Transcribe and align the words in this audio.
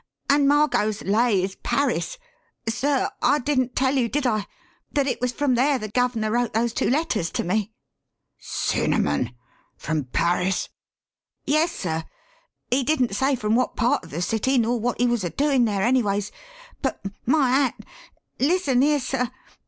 "And 0.31 0.47
Margot's 0.47 1.03
'lay' 1.03 1.43
is 1.43 1.57
Paris. 1.57 2.17
Sir, 2.67 3.07
I 3.21 3.37
didn't 3.37 3.75
tell 3.75 3.93
you, 3.95 4.09
did 4.09 4.25
I, 4.25 4.47
that 4.93 5.05
it 5.05 5.21
was 5.21 5.31
from 5.31 5.53
there 5.53 5.77
the 5.77 5.89
guv'ner 5.89 6.31
wrote 6.31 6.53
those 6.53 6.73
two 6.73 6.89
letters 6.89 7.29
to 7.29 7.43
me?" 7.43 7.71
"Cinnamon! 8.39 9.35
From 9.77 10.05
Paris?" 10.05 10.69
"Yes, 11.45 11.71
sir. 11.71 12.03
He 12.71 12.83
didn't 12.83 13.15
say 13.15 13.35
from 13.35 13.53
wot 13.53 13.75
part 13.75 14.03
of 14.03 14.09
the 14.09 14.23
city 14.23 14.57
nor 14.57 14.79
wot 14.79 14.99
he 14.99 15.05
was 15.05 15.23
a 15.23 15.29
doin' 15.29 15.65
there, 15.65 15.83
anyways, 15.83 16.31
but 16.81 16.99
my 17.27 17.51
hat! 17.51 17.75
listen 18.39 18.81
here, 18.81 18.99
sir. 18.99 19.29